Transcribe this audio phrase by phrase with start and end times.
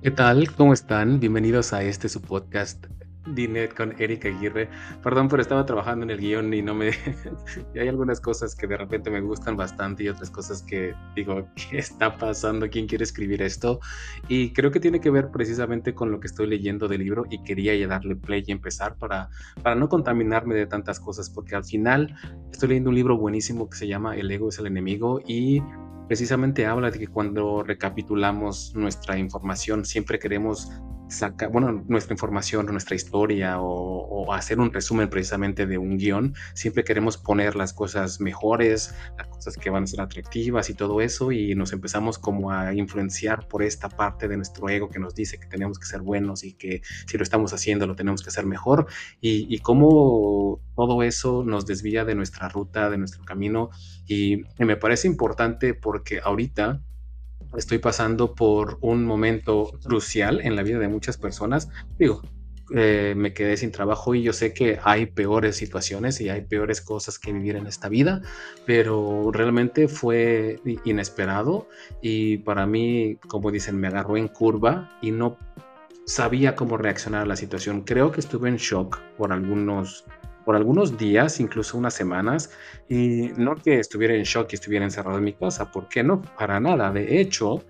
[0.00, 0.54] ¿Qué tal?
[0.54, 1.18] ¿Cómo están?
[1.18, 2.86] Bienvenidos a este su podcast
[3.34, 4.68] Dinet con Erika Aguirre.
[5.02, 6.90] Perdón, pero estaba trabajando en el guion y no me...
[7.74, 11.48] y hay algunas cosas que de repente me gustan bastante y otras cosas que digo,
[11.56, 12.70] ¿qué está pasando?
[12.70, 13.80] ¿Quién quiere escribir esto?
[14.28, 17.42] Y creo que tiene que ver precisamente con lo que estoy leyendo del libro y
[17.42, 19.30] quería ya darle play y empezar para,
[19.64, 22.14] para no contaminarme de tantas cosas, porque al final
[22.52, 25.60] estoy leyendo un libro buenísimo que se llama El ego es el enemigo y
[26.08, 30.72] precisamente habla de que cuando recapitulamos nuestra información siempre queremos
[31.08, 36.84] sacar, bueno, nuestra información, nuestra historia o, hacer un resumen precisamente de un guion, siempre
[36.84, 41.32] queremos poner las cosas mejores, las cosas que van a ser atractivas y todo eso
[41.32, 45.40] y nos empezamos como a influenciar por esta parte de nuestro ego que nos dice
[45.40, 48.44] que tenemos que ser buenos y que si lo estamos haciendo lo tenemos que hacer
[48.44, 48.86] mejor
[49.20, 53.70] y, y cómo todo eso nos desvía de nuestra ruta, de nuestro camino
[54.06, 56.82] y me parece importante porque ahorita
[57.56, 61.68] estoy pasando por un momento crucial en la vida de muchas personas.
[61.98, 62.22] Digo,
[62.74, 66.82] eh, me quedé sin trabajo y yo sé que hay peores situaciones y hay peores
[66.82, 68.20] cosas que vivir en esta vida,
[68.66, 71.66] pero realmente fue inesperado
[72.02, 75.38] y para mí, como dicen, me agarró en curva y no
[76.04, 77.82] sabía cómo reaccionar a la situación.
[77.82, 80.04] Creo que estuve en shock por algunos
[80.48, 82.50] por algunos días, incluso unas semanas,
[82.88, 86.22] y no que estuviera en shock y estuviera encerrado en mi casa, ¿por qué no?
[86.22, 86.90] Para nada.
[86.90, 87.62] De hecho,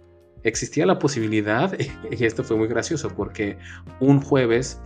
[0.45, 1.77] existía la posibilidad,
[2.13, 3.59] y esto fue muy gracioso, porque
[3.99, 4.81] un jueves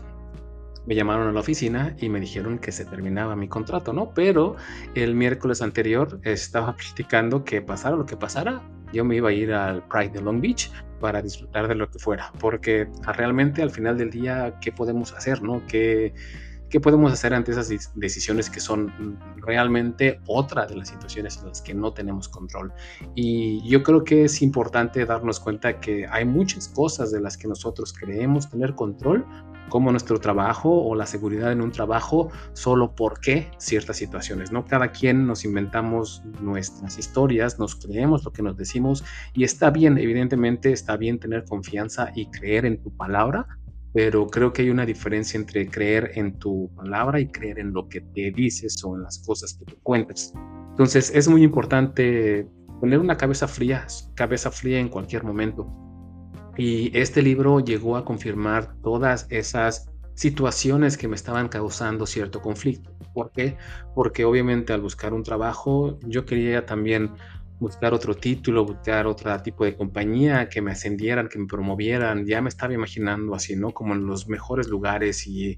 [0.87, 4.15] me llamaron a la oficina y me dijeron que se terminaba mi contrato, ¿no?
[4.15, 4.57] Pero
[4.95, 8.63] el miércoles anterior estaba platicando que pasara lo que pasara,
[8.95, 11.98] yo me iba a ir al Pride de Long Beach para disfrutar de lo que
[11.98, 15.63] fuera, porque realmente al final del día, ¿qué podemos hacer, no?
[15.67, 16.15] ¿Qué,
[16.73, 21.61] ¿Qué podemos hacer ante esas decisiones que son realmente otra de las situaciones en las
[21.61, 22.73] que no tenemos control?
[23.14, 27.47] Y yo creo que es importante darnos cuenta que hay muchas cosas de las que
[27.47, 29.27] nosotros creemos tener control,
[29.69, 34.64] como nuestro trabajo o la seguridad en un trabajo, solo porque ciertas situaciones, ¿no?
[34.64, 39.05] Cada quien nos inventamos nuestras historias, nos creemos lo que nos decimos
[39.35, 43.58] y está bien, evidentemente está bien tener confianza y creer en tu palabra,
[43.92, 47.89] pero creo que hay una diferencia entre creer en tu palabra y creer en lo
[47.89, 50.33] que te dices o en las cosas que te cuentas.
[50.70, 52.48] Entonces es muy importante
[52.81, 55.69] poner una cabeza fría, cabeza fría en cualquier momento.
[56.57, 62.91] Y este libro llegó a confirmar todas esas situaciones que me estaban causando cierto conflicto.
[63.14, 63.57] ¿Por qué?
[63.95, 67.13] Porque obviamente al buscar un trabajo yo quería también
[67.62, 72.27] buscar otro título, buscar otro tipo de compañía, que me ascendieran, que me promovieran.
[72.27, 73.70] Ya me estaba imaginando así, ¿no?
[73.70, 75.56] Como en los mejores lugares y,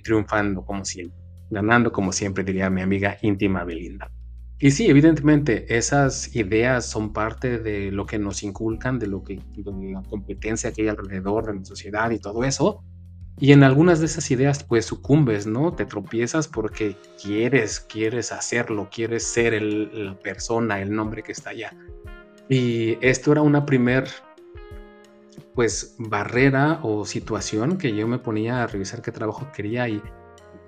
[0.00, 1.18] triunfando como siempre,
[1.50, 4.10] ganando como siempre, diría mi amiga íntima Belinda.
[4.58, 9.40] Y sí, evidentemente, esas ideas son parte de lo que nos inculcan, de lo que
[9.56, 12.84] de la competencia que hay alrededor de la sociedad y todo eso.
[13.38, 15.72] Y en algunas de esas ideas pues sucumbes, ¿no?
[15.72, 21.50] Te tropiezas porque quieres, quieres hacerlo, quieres ser el, la persona, el nombre que está
[21.50, 21.74] allá.
[22.48, 24.08] Y esto era una primer
[25.54, 30.02] pues barrera o situación que yo me ponía a revisar qué trabajo quería y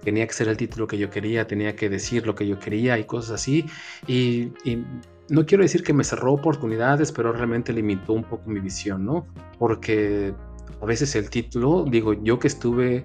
[0.03, 2.99] tenía que ser el título que yo quería, tenía que decir lo que yo quería
[2.99, 3.65] y cosas así.
[4.07, 4.85] Y, y
[5.29, 9.27] no quiero decir que me cerró oportunidades, pero realmente limitó un poco mi visión, ¿no?
[9.59, 10.35] Porque
[10.81, 13.05] a veces el título, digo, yo que estuve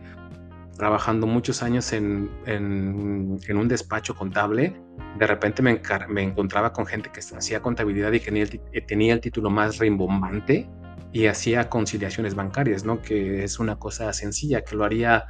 [0.80, 4.74] trabajando muchos años en, un despacho contable,
[5.18, 5.82] de repente me,
[6.24, 10.70] encontraba con gente que hacía contabilidad y que eh, tenía el título más rimbombante
[11.12, 13.02] y hacía conciliaciones bancarias, ¿no?
[13.02, 15.26] Que es una cosa sencilla, que lo haría,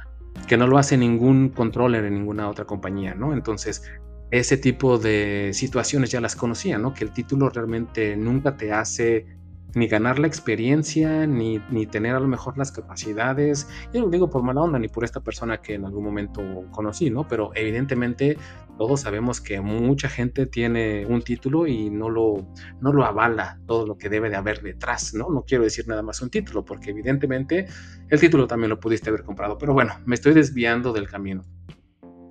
[0.46, 3.32] que no lo hace ningún controller en ninguna otra compañía, ¿no?
[3.32, 3.82] Entonces,
[4.30, 6.94] ese tipo de situaciones ya las conocía, ¿no?
[6.94, 9.26] Que el título realmente nunca te hace
[9.74, 13.68] ni ganar la experiencia, ni, ni, tener a lo mejor las capacidades.
[13.92, 17.10] Yo lo digo por mala onda, ni por esta persona que en algún momento conocí,
[17.10, 17.26] ¿no?
[17.28, 18.36] Pero evidentemente
[18.78, 22.46] todos sabemos que mucha gente tiene un título y no lo,
[22.80, 25.28] no lo avala todo lo que debe de haber detrás, ¿no?
[25.30, 27.66] No quiero decir nada más un título, porque evidentemente
[28.08, 29.58] el título también lo pudiste haber comprado.
[29.58, 31.42] Pero bueno, me estoy desviando del camino.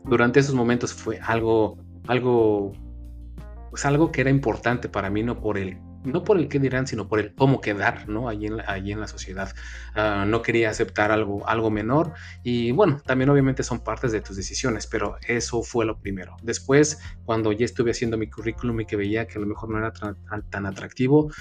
[0.06, 1.78] Durante esos momentos fue algo,
[2.08, 2.72] algo,
[3.70, 6.88] pues algo que era importante para mí, no por el no por el qué dirán,
[6.88, 8.30] sino por el cómo quedar, ¿no?
[8.30, 9.54] Allí en la, allí en la sociedad.
[9.96, 12.14] Ah, no quería aceptar algo, algo menor
[12.44, 16.36] y bueno, también obviamente son partes de tus decisiones, pero eso fue lo primero.
[16.44, 19.78] Después, cuando ya estuve haciendo mi currículum y que veía que a lo mejor no
[19.78, 21.32] era tan, atractivo,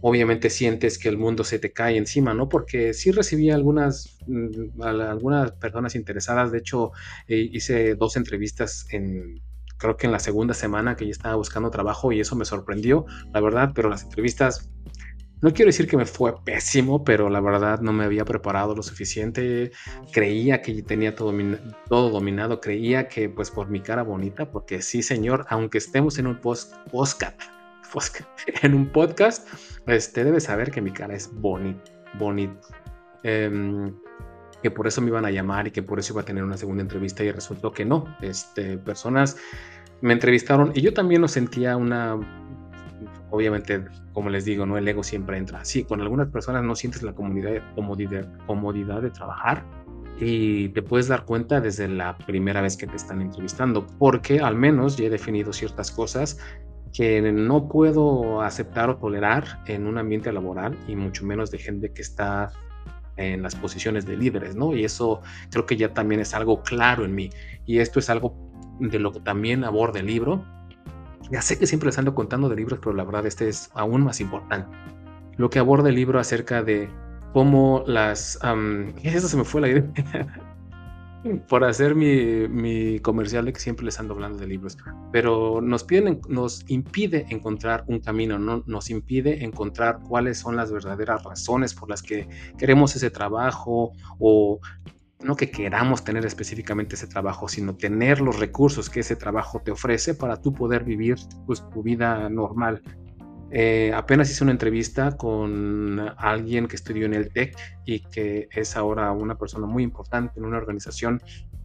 [0.00, 2.48] obviamente sientes que el mundo se te cae encima, ¿no?
[2.48, 6.92] Porque sí recibí algunas, mm, algunas personas interesadas, de hecho
[7.28, 9.40] eh, hice dos entrevistas en
[9.78, 13.06] creo que en la segunda semana que ya estaba buscando trabajo y eso me sorprendió,
[13.32, 14.70] la verdad, pero las entrevistas
[15.44, 18.82] no quiero decir que me fue pésimo, pero la verdad no me había preparado lo
[18.82, 19.72] suficiente.
[20.10, 21.34] Creía que tenía todo,
[21.86, 26.28] todo dominado, creía que pues por mi cara bonita, porque sí, señor, aunque estemos en
[26.28, 26.72] un post,
[28.62, 29.46] en un podcast,
[29.86, 32.66] este, debe saber que mi cara es bonita, bonita.
[33.22, 33.94] Em,
[34.64, 36.56] que por eso me iban a llamar y que por eso iba a tener una
[36.56, 38.16] segunda entrevista y resultó que no.
[38.22, 39.36] Este, personas
[40.00, 42.18] me entrevistaron y yo también lo sentía una
[43.28, 43.84] obviamente,
[44.14, 44.78] como les digo, ¿no?
[44.78, 45.62] El ego siempre entra.
[45.66, 49.66] Sí, con algunas personas no sientes la comodidad, comodidad, comodidad de trabajar
[50.18, 54.56] y te puedes dar cuenta desde la primera vez que te están entrevistando, porque al
[54.56, 56.38] menos ya he definido ciertas cosas
[56.94, 61.92] que no puedo aceptar o tolerar en un ambiente laboral y mucho menos de gente
[61.92, 62.50] que está
[63.16, 64.74] en las posiciones de líderes, ¿no?
[64.74, 67.30] Y eso creo que ya también es algo claro en mí.
[67.66, 68.34] Y esto es algo
[68.80, 70.44] de lo que también aborda el libro
[71.30, 74.02] ya sé que siempre les ando contando de libros, pero la verdad este es aún
[74.02, 74.76] más importante.
[75.36, 76.88] Lo que aborda el libro acerca de
[77.32, 78.38] cómo las...
[79.02, 79.84] eso se me fue la idea.
[81.48, 84.76] Por hacer mi, mi, comercial de que siempre les ando hablando de libros,
[85.12, 88.62] pero nos, piden, nos impide encontrar un camino, ¿no?
[88.66, 92.28] nos impide encontrar cuáles son las verdaderas razones por las que
[92.58, 94.60] queremos ese trabajo o
[95.24, 99.70] no que queramos tener específicamente ese trabajo, sino tener los recursos que ese trabajo te
[99.70, 101.16] ofrece para tú poder vivir
[101.46, 102.82] pues, tu vida normal.
[103.56, 108.76] Eh, apenas hice una entrevista con alguien que estudió en el TEC y que es
[108.76, 111.22] ahora una persona muy importante en una organización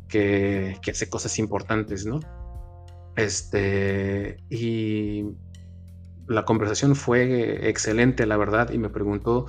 [0.08, 2.20] que, que hace cosas importantes, ¿no?
[3.16, 5.26] Este, y
[6.28, 9.48] la conversación fue excelente, la verdad, y me preguntó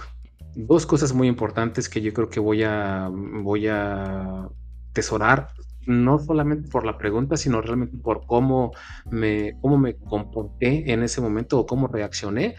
[0.55, 4.49] dos cosas muy importantes que yo creo que voy a, voy a
[4.95, 5.49] tesorar,
[5.87, 8.73] no solamente por la pregunta, sino realmente por cómo
[9.11, 12.57] me, cómo me comporté en ese momento o cómo reaccioné,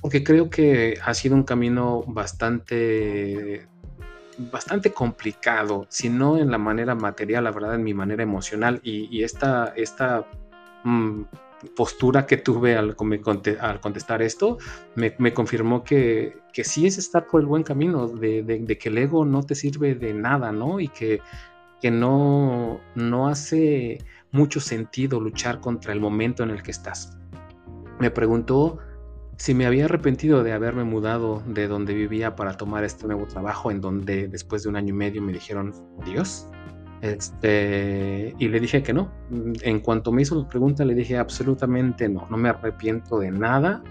[0.00, 3.66] porque creo que ha sido un camino bastante
[4.38, 8.80] bastante complicado, si no en la manera material, la verdad, en mi manera emocional.
[8.82, 10.26] Y, esta, esta
[10.84, 11.22] mm,
[11.76, 12.96] postura que tuve al,
[13.60, 14.58] al contestar esto
[14.96, 19.24] me, confirmó que, que, sí es estar por el buen camino, de, que el ego
[19.24, 20.80] no te sirve de nada, ¿no?
[20.80, 21.20] Y que,
[21.80, 23.98] que no, no hace
[24.32, 27.16] mucho sentido luchar contra el momento en el que estás.
[28.00, 28.78] Me preguntó
[29.36, 33.70] si me había arrepentido de haberme mudado de donde vivía para tomar este nuevo trabajo,
[33.70, 35.72] en donde después de un año y medio me dijeron,
[36.04, 36.48] Dios,
[37.04, 39.12] este, y le dije que no.
[39.62, 42.26] En cuanto me hizo la pregunta, le dije absolutamente no.
[42.30, 43.82] No me arrepiento de nada.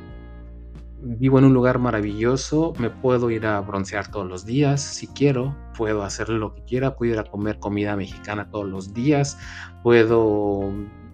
[1.06, 2.74] Vivo en un lugar maravilloso.
[2.80, 5.54] Me puedo ir a broncear todos los días si quiero.
[5.78, 6.96] Puedo hacer lo que quiera.
[6.96, 9.38] Puedo ir a comer comida mexicana todos los días.
[9.84, 10.72] Puedo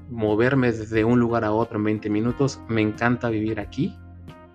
[0.10, 2.62] moverme de un lugar a otro en 20 minutos.
[2.68, 3.98] Me encanta vivir aquí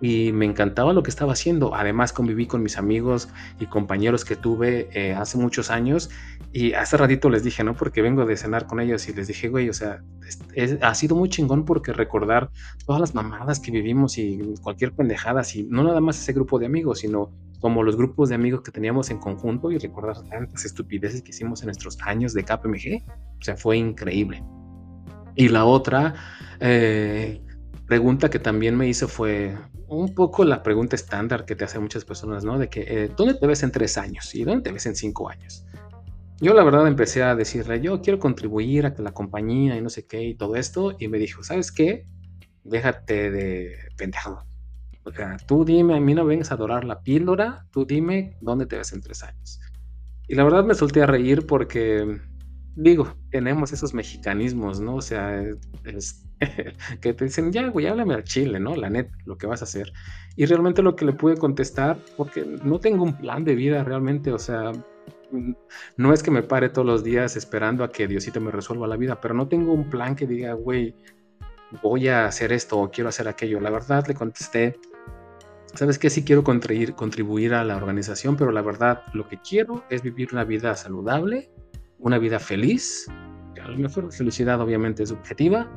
[0.01, 1.73] y me encantaba lo que estaba haciendo.
[1.75, 6.09] Además conviví con mis amigos y compañeros que tuve eh, hace muchos años
[6.51, 7.75] y hace ratito les dije, ¿no?
[7.75, 10.03] Porque vengo de cenar con ellos y les dije, güey, o sea,
[10.81, 12.49] ha sido muy chingón porque recordar
[12.85, 16.65] todas las mamadas que vivimos y cualquier pendejada, y no nada más ese grupo de
[16.65, 21.21] amigos, sino como los grupos de amigos que teníamos en conjunto y recordar tantas estupideces
[21.21, 23.03] que hicimos en nuestros años de KPMG.
[23.39, 24.43] O sea, fue increíble.
[25.35, 26.13] Y la otra,
[26.59, 27.41] eh,
[27.87, 29.55] pregunta que también me hizo fue
[29.87, 32.57] un poco la pregunta estándar que te hacen muchas personas, ¿no?
[32.57, 34.33] De que, eh, ¿dónde te ves en tres años?
[34.35, 35.65] ¿Y dónde te ves en cinco años?
[36.41, 39.89] Yo la verdad empecé a decirle, yo quiero contribuir a que la compañía y no
[39.89, 42.07] sé qué y todo esto, y me dijo, ¿sabes qué?
[42.63, 44.43] Déjate de pendejo.
[45.03, 48.65] O sea, tú dime, a mí no vengas a adorar la píldora, tú dime dónde
[48.65, 49.61] te ves en tres años.
[50.27, 52.19] Y la verdad me solté a reír porque
[52.75, 54.95] digo, tenemos esos mexicanismos, ¿no?
[54.95, 55.41] O sea,
[55.85, 56.25] es,
[57.01, 58.75] que te dicen, ya, güey, háblame al chile, ¿no?
[58.75, 59.91] La net, lo que vas a hacer.
[60.35, 64.31] Y realmente lo que le pude contestar, porque no tengo un plan de vida realmente,
[64.31, 64.71] o sea,
[65.97, 68.97] no es que me pare todos los días esperando a que Diosito me resuelva la
[68.97, 70.95] vida, pero no tengo un plan que diga, güey,
[71.81, 73.59] voy a hacer esto o quiero hacer aquello.
[73.59, 74.77] La verdad le contesté,
[75.73, 79.83] sabes que sí quiero contribuir, contribuir a la organización, pero la verdad lo que quiero
[79.89, 81.49] es vivir una vida saludable
[82.05, 83.07] una vida feliz.
[83.61, 85.67] A lo mejor felicidad obviamente es subjetiva,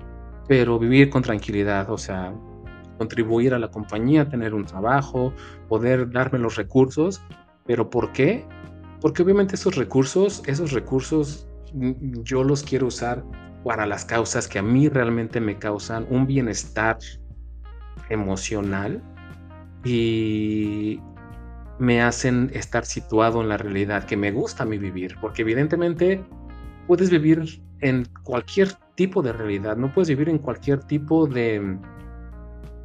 [0.47, 2.35] pero vivir con tranquilidad, o sea,
[2.99, 5.33] contribuir a la compañía, tener un trabajo,
[5.69, 7.23] poder darme los recursos.
[7.65, 8.47] ¿Pero por qué?
[9.01, 13.25] Porque obviamente esos recursos, esos recursos mm, yo los quiero usar
[13.65, 16.99] para las causas que a mí realmente me causan un bienestar
[18.11, 19.03] emocional
[19.83, 21.01] y
[21.79, 26.25] me hacen estar situado en la realidad que me gusta a mí vivir, porque evidentemente
[26.87, 31.79] puedes vivir en cualquier tipo de realidad, no puedes vivir en cualquier tipo de,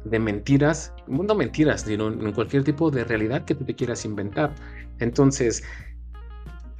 [0.04, 4.54] de mentiras, no mentiras, sino en cualquier tipo de realidad que tú te quieras inventar.
[5.00, 5.64] Entonces,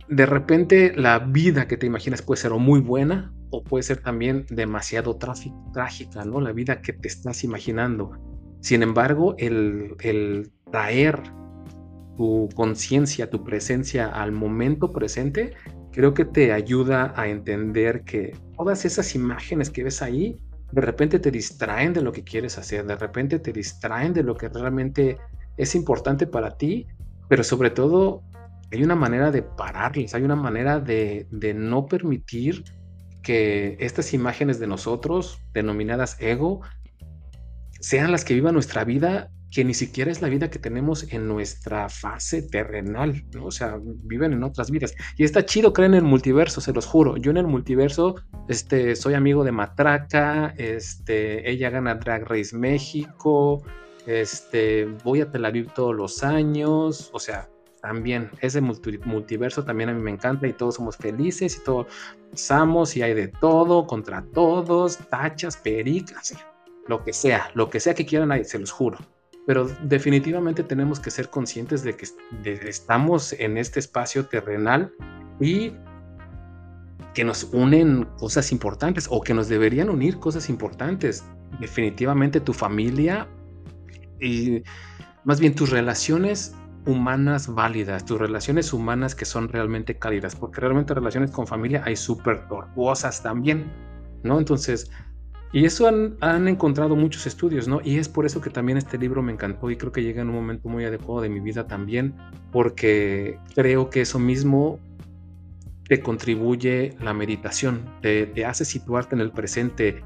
[0.08, 4.46] de repente la vida que te imaginas puede ser muy buena o puede ser también
[4.50, 6.40] demasiado trágica, ¿no?
[6.40, 8.12] La vida que te estás imaginando.
[8.60, 11.20] Sin embargo, el, el traer
[12.16, 15.54] tu conciencia, tu presencia al momento presente,
[15.92, 20.40] creo que te ayuda a entender que todas esas imágenes que ves ahí,
[20.72, 24.36] de repente te distraen de lo que quieres hacer, de repente te distraen de lo
[24.36, 25.18] que realmente
[25.56, 26.86] es importante para ti,
[27.28, 28.22] pero sobre todo
[28.72, 32.64] hay una manera de pararles, hay una manera de, de no permitir
[33.22, 36.60] que estas imágenes de nosotros, denominadas ego,
[37.80, 41.28] sean las que vivan nuestra vida que ni siquiera es la vida que tenemos en
[41.28, 43.46] nuestra fase terrenal, ¿no?
[43.46, 44.96] O sea, viven en otras vidas.
[45.16, 47.16] Y está chido creer en el multiverso, se los juro.
[47.16, 48.16] Yo en el multiverso,
[48.48, 53.62] este, soy amigo de Matraca, este, ella gana Drag Race México,
[54.06, 57.48] este, voy a Tel Aviv todos los años, o sea,
[57.80, 61.86] también ese multiverso también a mí me encanta y todos somos felices y todos
[62.30, 66.34] pasamos y hay de todo contra todos, tachas, pericas,
[66.88, 68.98] lo que sea, lo que sea que quieran, se los juro
[69.46, 72.06] pero definitivamente tenemos que ser conscientes de que
[72.68, 74.92] estamos en este espacio terrenal
[75.40, 75.72] y
[77.14, 81.24] que nos unen cosas importantes o que nos deberían unir cosas importantes.
[81.60, 83.28] Definitivamente tu familia
[84.20, 84.62] y
[85.24, 86.54] más bien tus relaciones
[86.86, 91.96] humanas válidas, tus relaciones humanas que son realmente cálidas, porque realmente relaciones con familia hay
[91.96, 93.72] súper tortuosas también,
[94.22, 94.38] ¿no?
[94.38, 94.90] Entonces,
[95.54, 97.80] y eso han, encontrado muchos estudios, ¿no?
[97.84, 100.28] Y es por eso que también este libro me encantó y creo que llega en
[100.28, 102.16] un momento muy adecuado de mi vida también,
[102.50, 104.80] porque creo que eso mismo
[105.88, 110.02] te contribuye la meditación, te, hace situarte en el presente.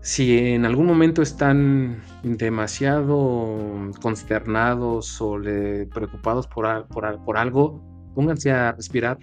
[0.00, 3.58] Si en algún momento están demasiado
[4.00, 5.40] consternados o
[5.92, 7.82] preocupados por, por algo,
[8.14, 9.18] pónganse a respirar,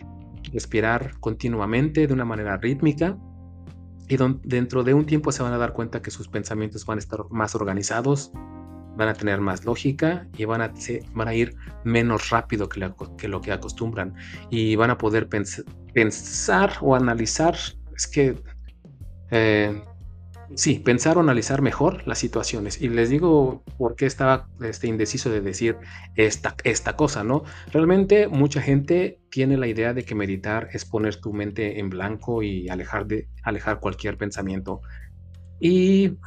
[0.51, 3.17] respirar continuamente de una manera rítmica
[4.07, 6.99] y dentro de un tiempo se van a dar cuenta que sus pensamientos van a
[6.99, 8.31] estar más organizados,
[8.95, 10.73] van a tener más lógica y van a,
[11.13, 14.13] van a ir menos rápido que, que, lo que acostumbran.
[14.49, 17.55] Y van a poder pensar o analizar,
[17.95, 18.35] es que
[19.31, 19.81] eh,
[20.53, 22.81] sí, pensar o analizar mejor las situaciones.
[22.81, 25.77] Y les digo por qué estaba este, indeciso de decir
[26.15, 27.43] esta, esta cosa, ¿no?
[27.71, 32.43] Realmente mucha gente tiene la idea de que meditar es poner tu mente en blanco
[32.43, 34.81] y alejar, de, alejar cualquier pensamiento.
[35.59, 36.17] Y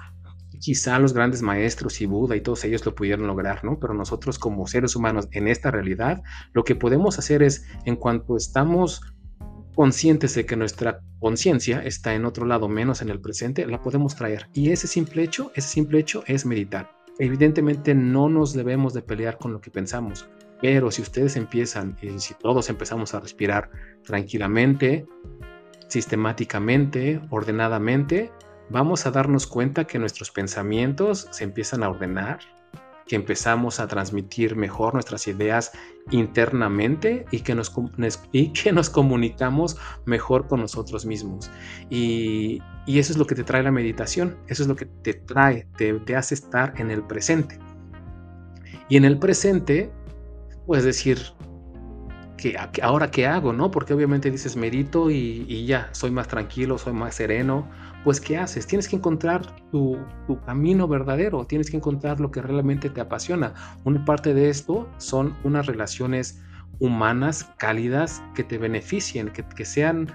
[0.61, 3.79] quizá los grandes maestros y Buda y todos ellos lo pudieron lograr, ¿no?
[3.79, 6.23] Pero nosotros como seres humanos en esta realidad,
[6.53, 9.01] lo que podemos hacer es, en cuanto estamos
[9.79, 14.17] conscientes de que nuestra conciencia está en otro lado, menos en el presente, la podemos
[14.17, 14.49] traer.
[14.53, 16.91] Y ese simple hecho, ese simple hecho es meditar.
[17.21, 20.29] Evidentemente no nos debemos de pelear con lo que pensamos,
[20.61, 23.71] pero si ustedes empiezan y si todos empezamos a respirar
[24.03, 25.07] tranquilamente,
[25.87, 28.33] sistemáticamente, ordenadamente,
[28.71, 32.41] vamos a darnos cuenta que nuestros pensamientos se empiezan a ordenar,
[33.09, 35.73] que empezamos a transmitir mejor nuestras ideas
[36.11, 37.73] internamente y que nos,
[38.33, 41.51] y que nos comunicamos mejor con nosotros mismos.
[41.91, 45.67] Y, eso es lo que te trae la meditación, eso es lo que te trae,
[45.77, 47.59] te, hace estar en el presente.
[48.89, 49.91] Y en el presente,
[50.67, 51.19] puedes decir,
[52.37, 53.71] que, ahora qué hago, ¿no?
[53.71, 57.69] Porque obviamente dices medito y, y, ya, soy más tranquilo, soy más sereno,
[58.09, 58.67] pues ¿qué haces?
[58.67, 59.99] Tienes que encontrar tu,
[60.47, 63.53] camino verdadero, tienes que encontrar lo que realmente te apasiona.
[63.85, 66.43] Una parte de esto son unas relaciones
[66.79, 70.11] humanas cálidas que te beneficien, que, sean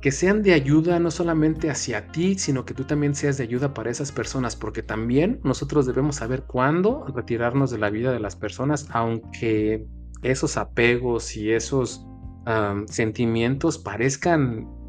[0.00, 3.74] que sean de ayuda no solamente hacia ti, sino que tú también seas de ayuda
[3.74, 8.34] para esas personas, porque también nosotros debemos saber cuándo retirarnos de la vida de las
[8.34, 9.86] personas, aunque
[10.22, 12.06] esos apegos y esos
[12.86, 14.83] sentimientos parezcan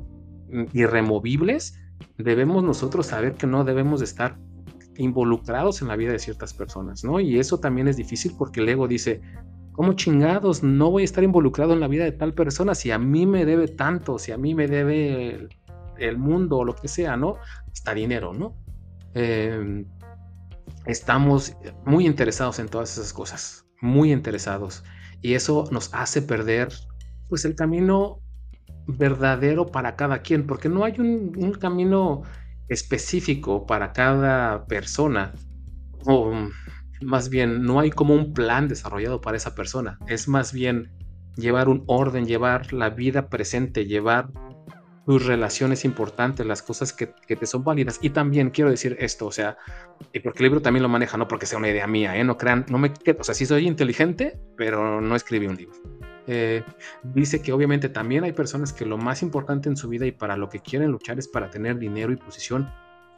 [0.73, 1.79] irremovibles,
[2.17, 4.37] debemos nosotros saber que no debemos de estar
[4.97, 7.19] involucrados en la vida de ciertas personas, ¿no?
[7.19, 9.21] Y eso también es difícil porque el ego dice,
[9.71, 12.99] ¿cómo chingados no voy a estar involucrado en la vida de tal persona si a
[12.99, 15.49] mí me debe tanto, si a mí me debe
[15.97, 17.35] el, mundo o lo que sea, ¿no?
[17.73, 18.55] Está dinero, ¿no?
[19.13, 19.85] Em,
[20.85, 24.83] estamos muy interesados en todas esas cosas, muy interesados.
[25.21, 26.69] Y eso nos hace perder,
[27.27, 28.21] pues, el camino
[28.87, 32.23] verdadero para cada quien, porque no hay un, camino
[32.67, 35.33] específico para cada persona,
[36.05, 36.31] o
[37.01, 40.91] más bien no hay como un plan desarrollado para esa persona, es más bien
[41.35, 44.29] llevar un orden, llevar la vida presente, llevar
[45.05, 47.99] tus relaciones importantes, las cosas que, te son válidas.
[48.01, 49.57] Y también quiero decir esto, o sea,
[50.23, 52.23] porque el libro también lo maneja, no porque sea una idea mía, ¿eh?
[52.23, 55.75] no crean, no me, o sea, sí soy inteligente, pero no escribí un libro.
[56.27, 56.63] Eh,
[57.03, 60.37] dice que obviamente también hay personas que lo más importante en su vida y para
[60.37, 62.69] lo que quieren luchar es para tener dinero y posición.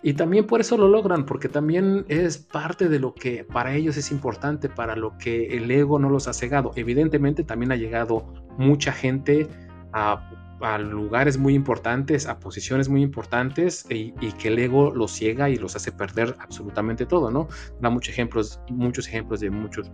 [0.04, 3.98] Y también por eso lo logran, porque también es parte de lo que para ellos
[3.98, 6.72] es importante, para lo que el ego no los ha cegado.
[6.76, 9.48] Evidentemente también ha llegado mucha gente
[9.94, 10.34] a,
[10.80, 15.76] lugares muy importantes, a posiciones muy importantes y, que el ego los ciega y los
[15.76, 17.48] hace perder absolutamente todo, ¿no?
[17.80, 19.92] Da muchos ejemplos, muchos ejemplos de muchas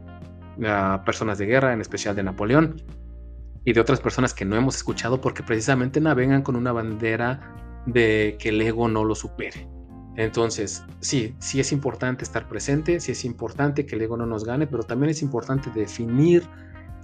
[0.65, 2.81] ah, personas de guerra, en especial de Napoleón,
[3.65, 8.37] y de otras personas que no hemos escuchado porque precisamente navegan con una bandera de
[8.39, 9.67] que el ego no lo supere.
[10.15, 14.45] Entonces, sí, sí es importante estar presente, sí es importante que el ego no nos
[14.45, 16.43] gane, pero también es importante definir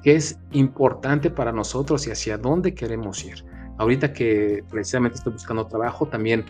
[0.03, 3.43] qué es importante para nosotros y hacia dónde queremos ir.
[3.77, 6.45] Ahorita que precisamente estoy buscando trabajo, también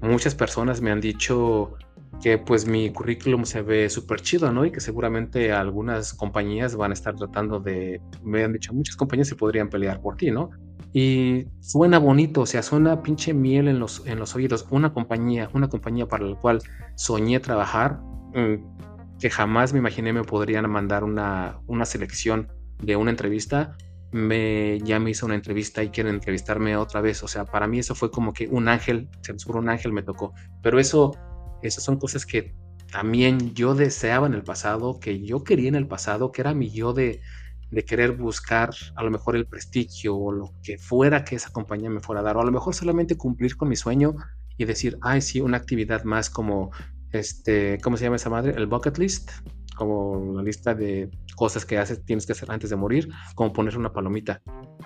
[0.00, 1.74] muchas personas me han dicho
[2.22, 4.64] que pues mi currículum se ve súper chido, ¿no?
[4.64, 9.28] Y que seguramente algunas compañías van a estar tratando de, me han dicho, muchas compañías
[9.28, 10.50] se podrían pelear por ti, ¿no?
[10.92, 14.66] Y suena bonito, o sea, suena pinche miel en los, en los oídos.
[14.70, 16.60] Una compañía, una compañía para la cual
[16.94, 18.00] soñé trabajar,
[18.34, 22.48] mm, que jamás me imaginé me podrían mandar una, una selección
[22.82, 23.76] de una entrevista,
[24.12, 27.22] me, ya me hizo una entrevista y quieren entrevistarme otra vez.
[27.24, 30.32] O sea, para mí eso fue como que un ángel, se un ángel me tocó.
[30.62, 31.16] Pero eso
[31.68, 32.54] esas son cosas que
[32.94, 36.70] también yo deseaba en el pasado, que yo quería en el pasado, que era mi
[36.70, 37.20] yo de,
[37.88, 41.98] querer buscar a lo mejor el prestigio o lo que fuera que esa compañía me
[41.98, 44.14] fuera a dar, o a lo mejor solamente cumplir con mi sueño
[44.56, 46.70] y decir, ay, sí, una actividad más como,
[47.10, 48.54] este, ¿cómo se llama esa madre?
[48.56, 49.32] El bucket list,
[49.74, 53.76] como la lista de cosas que haces, tienes que hacer antes de morir, como poner
[53.76, 54.40] una palomita.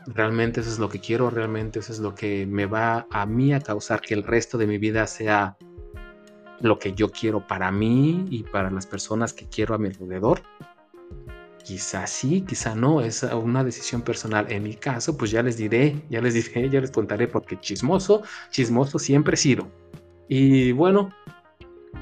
[0.06, 3.52] Realmente eso es lo que quiero, realmente eso es lo que me va a mí
[3.52, 5.58] a causar que el resto de mi vida sea
[6.60, 10.42] lo que yo quiero para mí y para las personas que quiero a mi alrededor.
[11.64, 14.46] Quizá sí, quizá no, es una decisión personal.
[14.50, 18.22] En mi caso, pues ya les diré, ya les diré, ya les contaré porque chismoso,
[18.50, 19.68] chismoso siempre he sido.
[20.28, 21.10] Y bueno,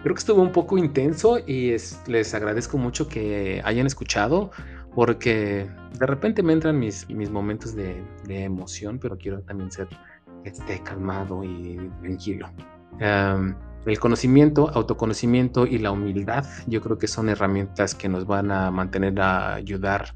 [0.02, 4.50] creo que estuvo un poco intenso y les agradezco mucho que hayan escuchado
[4.94, 9.88] porque de repente me entran mis, mis momentos de, emoción, pero quiero también ser
[10.44, 12.50] este, calmado y tranquilo.
[13.86, 18.72] El conocimiento, autoconocimiento y la humildad, yo creo que son herramientas que nos van a
[18.72, 20.12] mantener a ayudar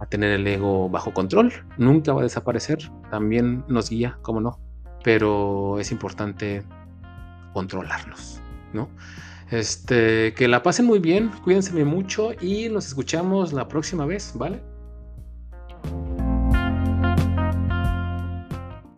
[0.00, 1.52] a tener el ego bajo control.
[1.76, 2.78] Nunca va a desaparecer,
[3.10, 4.58] también nos guía, como no,
[5.04, 6.62] pero es importante
[7.52, 8.40] controlarnos,
[8.72, 8.88] ¿no?
[9.50, 14.62] Este, que la pasen muy bien, cuídense mucho y nos escuchamos la próxima vez, ¿vale?